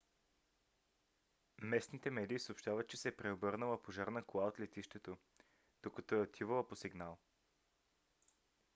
местните 1.61 2.09
медии 2.11 2.39
съобщават 2.39 2.87
че 2.89 2.97
се 2.97 3.07
е 3.07 3.15
преобърнала 3.15 3.81
пожарна 3.81 4.23
кола 4.23 4.45
от 4.47 4.59
летището 4.59 5.17
докато 5.83 6.15
е 6.15 6.21
отивала 6.21 6.67
по 6.67 6.75
сигнал 6.75 7.17